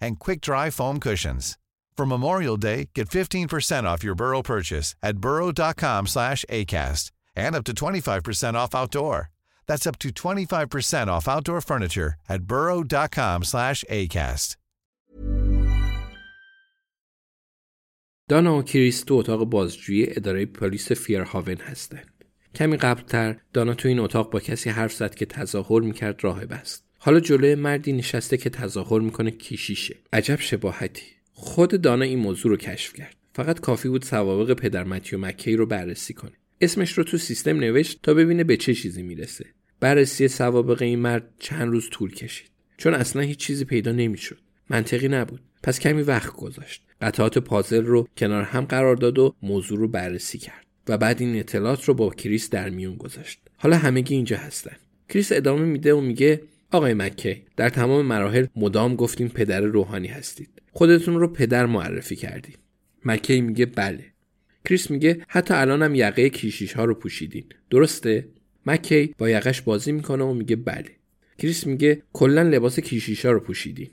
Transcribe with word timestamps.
and 0.00 0.18
quick-dry 0.18 0.70
foam 0.70 0.98
cushions. 1.00 1.58
For 1.96 2.06
Memorial 2.06 2.56
Day, 2.56 2.88
get 2.94 3.08
15% 3.08 3.84
off 3.84 4.04
your 4.04 4.14
Burrow 4.14 4.42
purchase 4.42 4.94
at 5.02 5.18
burrow.com 5.18 6.06
slash 6.06 6.44
ACAST 6.48 7.10
and 7.36 7.54
up 7.54 7.64
to 7.64 7.72
25% 7.72 8.54
off 8.54 8.74
outdoor. 8.74 9.30
That's 9.66 9.86
up 9.86 9.98
to 10.00 10.08
25% 10.08 11.06
off 11.08 11.28
outdoor 11.28 11.60
furniture 11.60 12.14
at 12.28 12.42
burrow.com 12.42 13.44
slash 13.44 13.84
ACAST. 13.90 14.56
دانا 18.28 18.58
و 18.58 18.62
کریس 18.62 19.04
تو 19.04 19.14
اتاق 19.14 19.44
بازجویی 19.44 20.06
اداره 20.10 20.46
پلیس 20.46 20.92
فیرهاون 20.92 21.56
هستند. 21.56 22.24
کمی 22.54 22.76
قبلتر 22.76 23.36
دانا 23.52 23.74
تو 23.74 23.88
این 23.88 23.98
اتاق 23.98 24.30
با 24.30 24.40
کسی 24.40 24.70
حرف 24.70 24.92
زد 24.92 25.14
که 25.14 25.26
تظاهر 25.26 25.80
میکرد 25.80 26.24
راهب 26.24 26.52
است. 26.52 26.85
حالا 26.97 27.19
جلوی 27.19 27.55
مردی 27.55 27.93
نشسته 27.93 28.37
که 28.37 28.49
تظاهر 28.49 29.01
می‌کنه 29.01 29.31
کیشیشه 29.31 29.95
عجب 30.13 30.39
شباهتی. 30.39 31.03
خود 31.33 31.81
دانا 31.81 32.05
این 32.05 32.19
موضوع 32.19 32.51
رو 32.51 32.57
کشف 32.57 32.93
کرد. 32.93 33.15
فقط 33.33 33.59
کافی 33.59 33.89
بود 33.89 34.03
سوابق 34.03 34.53
پدر 34.53 34.83
متیو 34.83 35.19
مکی 35.19 35.55
رو 35.55 35.65
بررسی 35.65 36.13
کنه. 36.13 36.31
اسمش 36.61 36.91
رو 36.91 37.03
تو 37.03 37.17
سیستم 37.17 37.59
نوشت 37.59 37.99
تا 38.03 38.13
ببینه 38.13 38.43
به 38.43 38.57
چه 38.57 38.73
چیزی 38.73 39.03
می‌رسه. 39.03 39.45
بررسی 39.79 40.27
سوابق 40.27 40.81
این 40.81 40.99
مرد 40.99 41.29
چند 41.39 41.67
روز 41.67 41.89
طول 41.89 42.13
کشید. 42.13 42.49
چون 42.77 42.93
اصلا 42.93 43.21
هیچ 43.21 43.37
چیزی 43.37 43.65
پیدا 43.65 43.91
نمی‌شد. 43.91 44.39
منطقی 44.69 45.07
نبود. 45.07 45.41
پس 45.63 45.79
کمی 45.79 46.01
وقت 46.01 46.33
گذاشت. 46.33 46.83
قطعات 47.01 47.37
پازل 47.37 47.85
رو 47.85 48.07
کنار 48.17 48.43
هم 48.43 48.65
قرار 48.65 48.95
داد 48.95 49.19
و 49.19 49.35
موضوع 49.41 49.79
رو 49.79 49.87
بررسی 49.87 50.37
کرد. 50.37 50.65
و 50.87 50.97
بعد 50.97 51.21
این 51.21 51.39
اطلاعات 51.39 51.85
رو 51.85 51.93
با 51.93 52.09
کریس 52.09 52.49
در 52.49 52.69
میون 52.69 52.95
گذاشت. 52.95 53.39
حالا 53.57 53.77
همگی 53.77 54.15
اینجا 54.15 54.37
هستن. 54.37 54.75
کریس 55.09 55.31
ادامه 55.31 55.65
میده 55.65 55.93
و 55.93 56.01
میگه 56.01 56.41
آقای 56.71 56.93
مکی 56.93 57.43
در 57.55 57.69
تمام 57.69 58.05
مراحل 58.05 58.45
مدام 58.55 58.95
گفتیم 58.95 59.27
پدر 59.27 59.61
روحانی 59.61 60.07
هستید. 60.07 60.61
خودتون 60.71 61.19
رو 61.19 61.27
پدر 61.27 61.65
معرفی 61.65 62.15
کردید 62.15 62.59
مکی 63.05 63.41
میگه 63.41 63.65
بله. 63.65 64.05
کریس 64.65 64.91
میگه 64.91 65.25
حتی 65.27 65.53
الانم 65.53 65.95
یقه 65.95 66.29
کیشیش 66.29 66.73
ها 66.73 66.85
رو 66.85 66.93
پوشیدین. 66.93 67.45
درسته؟ 67.69 68.27
مکی 68.65 69.15
با 69.17 69.29
یقش 69.29 69.61
بازی 69.61 69.91
می‌کنه 69.91 70.23
و 70.23 70.33
میگه 70.33 70.55
بله. 70.55 70.89
کریس 71.37 71.67
میگه 71.67 72.03
کلا 72.13 72.41
لباس 72.41 72.79
کیشیش 72.79 73.25
ها 73.25 73.31
رو 73.31 73.39
پوشیدین. 73.39 73.89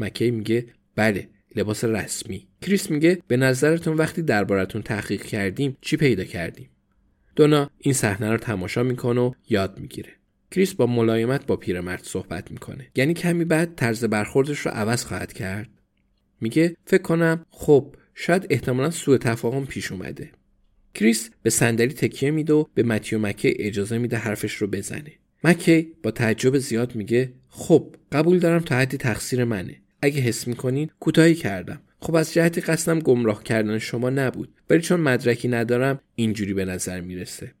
مکی 0.00 0.30
میگه 0.30 0.66
بله 0.96 1.28
لباس 1.56 1.84
رسمی. 1.84 2.46
کریس 2.62 2.90
میگه 2.90 3.18
به 3.28 3.36
نظرتون 3.36 3.96
وقتی 3.96 4.22
دربارتون 4.22 4.82
تحقیق 4.82 5.22
کردیم 5.22 5.76
چی 5.80 5.96
پیدا 5.96 6.24
کردیم؟ 6.24 6.68
دونا 7.36 7.70
این 7.78 7.94
صحنه 7.94 8.30
رو 8.30 8.36
تماشا 8.36 8.82
می‌کنه 8.82 9.20
و 9.20 9.32
یاد 9.48 9.80
می‌گیره. 9.80 10.12
کریس 10.56 10.74
با 10.74 10.86
ملایمت 10.86 11.46
با 11.46 11.56
پیرمرد 11.56 12.04
صحبت 12.04 12.50
می‌کنه. 12.50 12.86
یعنی 12.94 13.14
کمی 13.14 13.44
بعد 13.44 13.74
طرز 13.74 14.04
برخوردش 14.04 14.58
رو 14.58 14.70
عوض 14.70 15.04
خواهد 15.04 15.32
کرد. 15.32 15.68
میگه 16.40 16.76
فکر 16.84 17.02
کنم 17.02 17.46
خب 17.50 17.94
شاید 18.14 18.46
احتمالا 18.50 18.90
سوء 18.90 19.16
تفاهم 19.16 19.66
پیش 19.66 19.92
اومده. 19.92 20.30
کریس 20.94 21.30
به 21.42 21.50
صندلی 21.50 21.92
تکیه 21.92 22.30
میده 22.30 22.52
و 22.52 22.64
به 22.74 22.82
متیو 22.82 23.18
مکی 23.18 23.54
اجازه 23.58 23.98
میده 23.98 24.16
حرفش 24.16 24.54
رو 24.54 24.66
بزنه. 24.66 25.12
مکی 25.44 25.92
با 26.02 26.10
تعجب 26.10 26.58
زیاد 26.58 26.94
میگه 26.94 27.32
خب 27.48 27.96
قبول 28.12 28.38
دارم 28.38 28.60
تا 28.60 28.76
حدی 28.76 28.96
تقصیر 28.96 29.44
منه. 29.44 29.76
اگه 30.02 30.20
حس 30.20 30.48
می‌کنین 30.48 30.90
کوتاهی 31.00 31.34
کردم. 31.34 31.80
خب 32.00 32.14
از 32.14 32.34
جهتی 32.34 32.60
قصدم 32.60 32.98
گمراه 32.98 33.42
کردن 33.44 33.78
شما 33.78 34.10
نبود. 34.10 34.54
ولی 34.70 34.80
چون 34.80 35.00
مدرکی 35.00 35.48
ندارم 35.48 36.00
اینجوری 36.14 36.54
به 36.54 36.64
نظر 36.64 37.00
می‌رسه. 37.00 37.52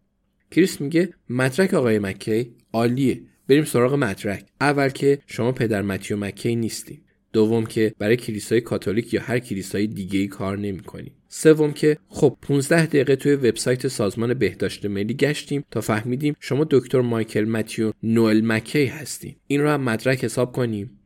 کریس 0.50 0.80
میگه 0.80 1.08
مدرک 1.30 1.74
آقای 1.74 1.98
مکی 1.98 2.50
عالیه. 2.72 3.22
بریم 3.48 3.64
سراغ 3.64 3.94
مدرک. 3.94 4.46
اول 4.60 4.88
که 4.88 5.18
شما 5.26 5.52
پدر 5.52 5.82
متیو 5.82 6.16
مکی 6.16 6.56
نیستین 6.56 7.02
دوم 7.32 7.66
که 7.66 7.94
برای 7.98 8.16
کلیسای 8.16 8.60
کاتولیک 8.60 9.14
یا 9.14 9.22
هر 9.22 9.38
کلیسای 9.38 9.86
دیگه 9.86 10.18
ای 10.18 10.26
کار 10.26 10.58
نمی‌کنین 10.58 11.12
سوم 11.28 11.72
که 11.72 11.98
خب 12.08 12.36
15 12.42 12.86
دقیقه 12.86 13.16
توی 13.16 13.34
وبسایت 13.34 13.88
سازمان 13.88 14.34
بهداشت 14.34 14.86
ملی 14.86 15.14
گشتیم 15.14 15.64
تا 15.70 15.80
فهمیدیم 15.80 16.36
شما 16.40 16.66
دکتر 16.70 17.00
مایکل 17.00 17.44
متیو 17.44 17.92
نوئل 18.02 18.40
مکی 18.44 18.84
هستین 18.84 19.36
این 19.46 19.60
رو 19.60 19.68
هم 19.68 19.80
مدرک 19.80 20.24
حساب 20.24 20.52
کنیم. 20.52 20.98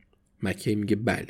مکی 0.43 0.75
میگه 0.75 0.95
بله. 0.95 1.27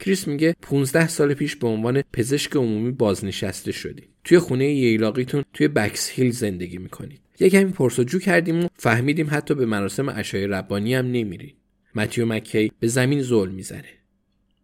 کریس 0.00 0.28
میگه 0.28 0.56
15 0.62 1.08
سال 1.08 1.34
پیش 1.34 1.56
به 1.56 1.68
عنوان 1.68 2.02
پزشک 2.12 2.56
عمومی 2.56 2.90
بازنشسته 2.90 3.72
شدین 3.72 4.08
توی 4.24 4.38
خونه 4.38 4.72
ییلاقیتون 4.74 5.44
توی 5.52 5.68
بکس 5.68 6.10
هیل 6.10 6.30
زندگی 6.30 6.78
می‌کنید. 6.78 7.20
یه 7.40 7.50
کمی 7.50 7.72
پرسجو 7.72 8.18
کردیم 8.18 8.64
و 8.64 8.68
فهمیدیم 8.76 9.28
حتی 9.30 9.54
به 9.54 9.66
مراسم 9.66 10.10
عشای 10.10 10.46
ربانی 10.46 10.94
هم 10.94 11.06
نمیرین 11.06 11.52
متیو 11.94 12.26
مکی 12.26 12.72
به 12.80 12.88
زمین 12.88 13.22
زل 13.22 13.48
می‌زنه. 13.48 13.88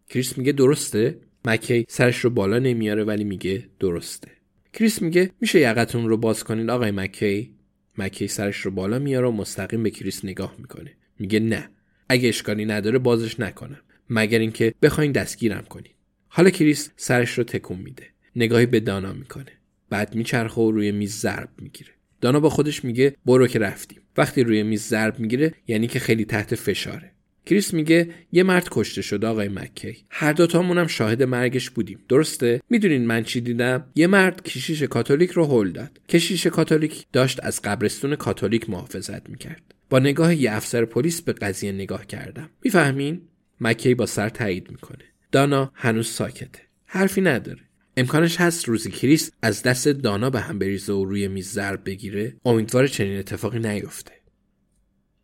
کریس 0.08 0.38
میگه 0.38 0.52
درسته؟ 0.52 1.18
مکی 1.44 1.86
سرش 1.88 2.18
رو 2.18 2.30
بالا 2.30 2.58
نمیاره 2.58 3.04
ولی 3.04 3.24
میگه 3.24 3.68
درسته. 3.80 4.28
کریس 4.72 5.02
میگه 5.02 5.30
میشه 5.40 5.60
یقتون 5.60 6.08
رو 6.08 6.16
باز 6.16 6.44
کنید 6.44 6.70
آقای 6.70 6.90
مکی؟ 6.90 7.54
مکی 7.98 8.28
سرش 8.28 8.56
رو 8.56 8.70
بالا 8.70 8.98
میاره 8.98 9.28
و 9.28 9.30
مستقیم 9.30 9.82
به 9.82 9.90
کریس 9.90 10.24
نگاه 10.24 10.54
می‌کنه. 10.58 10.92
میگه 11.18 11.40
نه. 11.40 11.70
اگه 12.08 12.28
اشکالی 12.28 12.64
نداره 12.64 12.98
بازش 12.98 13.40
نکنم. 13.40 13.80
مگر 14.10 14.38
اینکه 14.38 14.74
بخواین 14.82 15.12
دستگیرم 15.12 15.64
کنید 15.68 15.94
حالا 16.28 16.50
کریس 16.50 16.90
سرش 16.96 17.38
رو 17.38 17.44
تکون 17.44 17.78
میده. 17.78 18.06
نگاهی 18.36 18.66
به 18.66 18.80
دانا 18.80 19.12
می‌کنه. 19.12 19.52
بعد 19.90 20.14
میچرخه 20.14 20.60
و 20.60 20.70
روی 20.70 20.92
میز 20.92 21.20
ضرب 21.20 21.48
می‌گیره. 21.58 21.90
دانا 22.20 22.40
با 22.40 22.50
خودش 22.50 22.84
میگه 22.84 23.16
برو 23.26 23.46
که 23.46 23.58
رفتیم. 23.58 24.00
وقتی 24.16 24.42
روی 24.42 24.62
میز 24.62 24.82
ضرب 24.82 25.18
می‌گیره 25.18 25.54
یعنی 25.66 25.86
که 25.86 25.98
خیلی 25.98 26.24
تحت 26.24 26.54
فشاره. 26.54 27.12
کریس 27.46 27.74
میگه 27.74 28.08
یه 28.32 28.42
مرد 28.42 28.68
کشته 28.70 29.02
شده 29.02 29.26
آقای 29.26 29.48
مکی. 29.48 29.96
هر 30.10 30.32
دوتامون 30.32 30.78
هم 30.78 30.86
شاهد 30.86 31.22
مرگش 31.22 31.70
بودیم. 31.70 31.98
درسته؟ 32.08 32.60
می‌دونین 32.70 33.06
من 33.06 33.24
چی 33.24 33.40
دیدم؟ 33.40 33.84
یه 33.94 34.06
مرد 34.06 34.42
کشیش 34.42 34.82
کاتولیک 34.82 35.30
رو 35.30 35.46
هل 35.46 35.70
داد. 35.70 36.00
کشیش 36.08 36.46
کاتولیک 36.46 37.06
داشت 37.12 37.40
از 37.42 37.62
قبرستون 37.62 38.16
کاتولیک 38.16 38.70
محافظت 38.70 39.30
می‌کرد. 39.30 39.62
با 39.90 39.98
نگاه 39.98 40.34
یه 40.34 40.52
افسر 40.52 40.84
پلیس 40.84 41.22
به 41.22 41.32
قضیه 41.32 41.72
نگاه 41.72 42.06
کردم. 42.06 42.50
می‌فهمین؟ 42.64 43.20
مکی 43.60 43.94
با 43.94 44.06
سر 44.06 44.28
تایید 44.28 44.70
می‌کنه. 44.70 45.04
دانا 45.32 45.70
هنوز 45.74 46.08
ساکته. 46.08 46.60
حرفی 46.86 47.20
نداره. 47.20 47.60
امکانش 47.98 48.40
هست 48.40 48.68
روزی 48.68 48.90
کریس 48.90 49.30
از 49.42 49.62
دست 49.62 49.88
دانا 49.88 50.30
به 50.30 50.40
هم 50.40 50.58
بریزه 50.58 50.92
و 50.92 51.04
روی 51.04 51.28
میز 51.28 51.52
ضرب 51.52 51.84
بگیره. 51.84 52.36
امیدوار 52.44 52.86
چنین 52.86 53.18
اتفاقی 53.18 53.58
نیفته. 53.58 54.12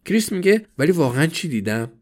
کریس 0.04 0.32
میگه 0.32 0.66
ولی 0.78 0.92
واقعا 0.92 1.26
چی 1.26 1.48
دیدم؟ 1.48 1.92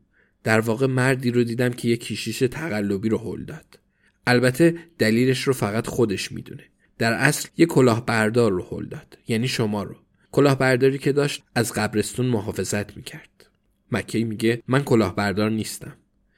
در 0.45 0.61
واقع 0.61 0.87
مردی 0.87 1.31
رو 1.31 1.45
دیدم 1.45 1.71
که 1.71 1.89
یه 1.89 1.97
کیشیش 1.97 2.39
تقلبی 2.39 3.09
رو 3.09 3.19
هل 3.19 3.45
داد. 3.45 3.79
البته 4.27 4.75
دلیلش 4.99 5.43
رو 5.43 5.53
فقط 5.53 5.87
خودش 5.87 6.33
می‌دونه. 6.33 6.65
در 6.99 7.13
اصل 7.13 7.49
یه 7.57 7.67
کلاهبردار 7.67 8.53
رو 8.53 8.69
هل 8.71 8.89
داد 8.89 9.19
یعنی 9.29 9.49
شما 9.49 9.83
رو. 9.83 9.97
کلاهبرداری 10.33 10.99
که 10.99 11.13
داشت 11.13 11.43
از 11.55 11.73
قبرستون 11.73 12.27
محافظت 12.27 12.97
می‌کرد. 12.97 13.51
مکی 13.93 14.25
میگه 14.25 14.63
من 14.69 14.83
کلاهبردار 14.83 15.51
نیستم. 15.51 15.97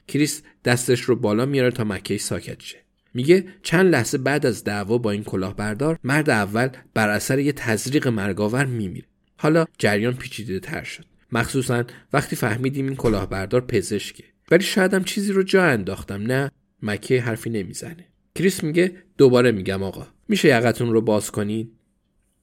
کریس 0.08 0.42
دستش 0.64 1.00
رو 1.00 1.16
بالا 1.16 1.46
میاره 1.46 1.70
تا 1.70 1.84
مکی 1.84 2.18
ساکت 2.18 2.60
شه. 2.60 2.81
میگه 3.14 3.44
چند 3.62 3.92
لحظه 3.92 4.18
بعد 4.18 4.46
از 4.46 4.64
دعوا 4.64 4.98
با 4.98 5.10
این 5.10 5.24
کلاهبردار 5.24 5.98
مرد 6.04 6.30
اول 6.30 6.68
بر 6.94 7.08
اثر 7.08 7.38
یه 7.38 7.52
تزریق 7.52 8.08
مرگاور 8.08 8.64
میمیره. 8.64 9.06
حالا 9.36 9.64
جریان 9.78 10.14
پیچیده 10.14 10.60
تر 10.60 10.82
شد. 10.82 11.04
مخصوصا 11.32 11.84
وقتی 12.12 12.36
فهمیدیم 12.36 12.86
این 12.86 12.96
کلاهبردار 12.96 13.60
پزشکه. 13.60 14.24
ولی 14.50 14.62
شاید 14.62 14.94
هم 14.94 15.04
چیزی 15.04 15.32
رو 15.32 15.42
جا 15.42 15.64
انداختم 15.64 16.22
نه 16.22 16.50
مکی 16.82 17.16
حرفی 17.16 17.50
نمی‌زنه. 17.50 18.06
کریس 18.34 18.64
میگه 18.64 18.92
دوباره 19.18 19.52
میگم 19.52 19.82
آقا 19.82 20.06
میشه 20.28 20.48
یقتون 20.48 20.92
رو 20.92 21.00
باز 21.00 21.30
کنین؟ 21.30 21.70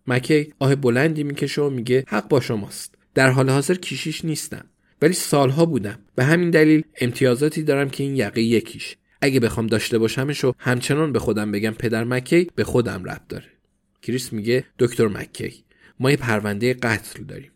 مکی 0.08 0.54
آه 0.60 0.76
بلندی 0.76 1.24
می‌کشه 1.24 1.62
و 1.62 1.70
میگه 1.70 2.04
حق 2.08 2.28
با 2.28 2.40
شماست. 2.40 2.96
در 3.14 3.30
حال 3.30 3.50
حاضر 3.50 3.76
کیشیش 3.76 4.26
نیستم. 4.26 4.66
ولی 5.02 5.14
سالها 5.14 5.66
بودم. 5.66 6.00
به 6.16 6.24
همین 6.24 6.50
دلیل 6.50 6.84
امتیازاتی 7.02 7.64
دارم 7.64 7.90
که 7.90 8.04
این 8.04 8.16
یقه 8.16 8.42
یکیش. 8.42 8.96
اگه 9.22 9.40
بخوام 9.40 9.68
داشته 9.68 9.98
باشمش 9.98 10.44
و 10.44 10.54
همچنان 10.58 11.12
به 11.12 11.20
خودم 11.20 11.52
بگم 11.52 11.72
پدر 11.72 12.04
مکی 12.04 12.48
به 12.56 12.64
خودم 12.64 13.04
رب 13.04 13.22
داره. 13.30 13.46
کریس 14.02 14.34
میگه 14.34 14.66
دکتر 14.80 15.08
مکی 15.08 15.64
ما 16.00 16.12
یه 16.12 16.18
پرونده 16.18 16.74
قتل 16.74 17.24
داریم. 17.24 17.52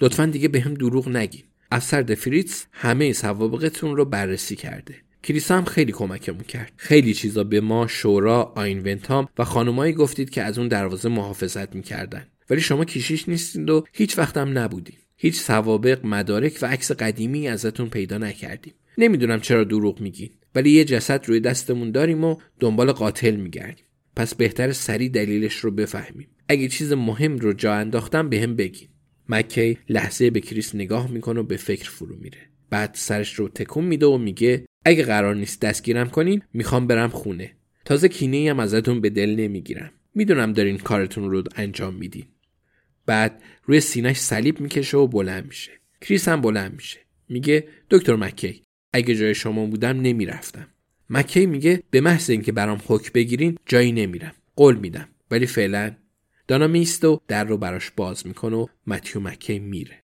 لطفا 0.00 0.26
دیگه 0.26 0.48
به 0.48 0.60
هم 0.60 0.74
دروغ 0.74 1.08
نگین 1.08 1.42
افسر 1.72 2.02
دفریتس 2.02 2.66
همه 2.72 3.12
سوابقتون 3.12 3.96
رو 3.96 4.04
بررسی 4.04 4.56
کرده. 4.56 4.94
کریسا 5.22 5.56
هم 5.56 5.64
خیلی 5.64 5.92
کمکمون 5.92 6.42
کرد. 6.42 6.72
خیلی 6.76 7.14
چیزا 7.14 7.44
به 7.44 7.60
ما 7.60 7.86
شورا 7.86 8.42
آینونتام 8.42 9.28
و 9.38 9.44
خانمایی 9.44 9.92
گفتید 9.92 10.30
که 10.30 10.42
از 10.42 10.58
اون 10.58 10.68
دروازه 10.68 11.08
محافظت 11.08 11.74
می‌کردن. 11.74 12.26
ولی 12.50 12.60
شما 12.60 12.84
کشیش 12.84 13.28
نیستید 13.28 13.70
و 13.70 13.84
هیچ 13.92 14.18
وقتم 14.18 14.58
نبودیم 14.58 14.96
هیچ 15.16 15.34
سوابق 15.34 16.06
مدارک 16.06 16.58
و 16.62 16.66
عکس 16.66 16.92
قدیمی 16.92 17.48
ازتون 17.48 17.88
پیدا 17.88 18.18
نکردیم. 18.18 18.74
نمی‌دونم 18.98 19.40
چرا 19.40 19.64
دروغ 19.64 20.00
میگین. 20.00 20.30
ولی 20.54 20.70
یه 20.70 20.84
جسد 20.84 21.24
روی 21.26 21.40
دستمون 21.40 21.90
داریم 21.90 22.24
و 22.24 22.36
دنبال 22.60 22.92
قاتل 22.92 23.36
میگردیم. 23.36 23.84
پس 24.16 24.34
بهتر 24.34 24.72
سریع 24.72 25.08
دلیلش 25.08 25.54
رو 25.54 25.70
بفهمیم. 25.70 26.28
اگه 26.48 26.68
چیز 26.68 26.92
مهم 26.92 27.38
رو 27.38 27.52
جا 27.52 27.74
انداختم 27.74 28.28
به 28.28 28.40
هم 28.40 28.56
بگین. 28.56 28.88
مکی 29.28 29.78
لحظه 29.88 30.30
به 30.30 30.40
کریس 30.40 30.74
نگاه 30.74 31.10
می‌کنه 31.10 31.40
و 31.40 31.42
به 31.42 31.56
فکر 31.56 31.90
فرو 31.90 32.16
میره. 32.16 32.38
بعد 32.70 32.90
سرش 32.94 33.34
رو 33.34 33.48
تکون 33.48 33.84
میده 33.84 34.06
و 34.06 34.18
میگه 34.18 34.66
اگه 34.84 35.02
قرار 35.02 35.34
نیست 35.34 35.60
دستگیرم 35.60 36.10
کنین 36.10 36.42
می‌خوام 36.52 36.86
برم 36.86 37.08
خونه. 37.08 37.56
تازه 37.84 38.08
کینه 38.08 38.50
هم 38.50 38.60
ازتون 38.60 39.00
به 39.00 39.10
دل 39.10 39.30
نمی‌گیرم. 39.30 39.90
می‌دونم 40.14 40.52
دارین 40.52 40.78
کارتون 40.78 41.30
رو 41.30 41.44
انجام 41.56 41.94
میدین. 41.94 42.24
بعد 43.06 43.42
روی 43.64 43.80
سینش 43.80 44.16
صلیب 44.16 44.60
می‌کشه 44.60 44.96
و 44.96 45.06
بلند 45.06 45.46
میشه. 45.46 45.72
کریس 46.00 46.28
هم 46.28 46.40
بلند 46.40 46.74
میشه. 46.74 46.98
میگه 47.28 47.68
دکتر 47.90 48.16
مکی 48.16 48.63
اگه 48.94 49.14
جای 49.14 49.34
شما 49.34 49.66
بودم 49.66 50.00
نمی‌رفتم. 50.00 50.66
مکی 51.10 51.46
میگه 51.46 51.82
به 51.90 52.00
محض 52.00 52.30
اینکه 52.30 52.52
برام 52.52 52.80
حک 52.86 53.12
بگیرین 53.12 53.58
جایی 53.66 53.92
نمیرم. 53.92 54.34
قول 54.56 54.76
میدم. 54.76 55.08
ولی 55.30 55.46
فعلا 55.46 55.96
دانا 56.48 56.66
میست 56.66 57.04
و 57.04 57.20
در 57.28 57.44
رو 57.44 57.58
براش 57.58 57.90
باز 57.90 58.26
می‌کنه 58.26 58.56
و 58.56 58.66
متیو 58.86 59.20
مکی 59.20 59.58
میره. 59.58 60.03